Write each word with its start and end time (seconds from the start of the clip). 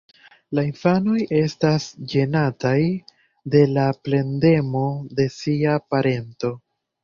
La 0.59 0.61
infanoj 0.69 1.17
estas 1.39 1.85
ĝenataj 2.15 2.75
de 3.57 3.63
la 3.77 3.87
plendemo 4.11 4.83
de 5.21 5.31
sia 5.39 5.81
parento. 5.95 6.55